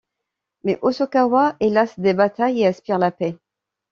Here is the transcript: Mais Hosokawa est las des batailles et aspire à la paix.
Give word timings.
Mais 0.63 0.79
Hosokawa 0.81 1.55
est 1.59 1.69
las 1.69 1.99
des 1.99 2.15
batailles 2.15 2.61
et 2.61 2.65
aspire 2.65 2.95
à 2.95 2.97
la 2.97 3.11
paix. 3.11 3.37